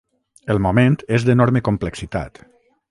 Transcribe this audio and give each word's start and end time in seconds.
El 0.53 0.61
moment 0.67 0.97
és 1.19 1.27
d’enorme 1.29 1.65
complexitat. 1.69 2.45